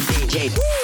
DJ. 0.00 0.81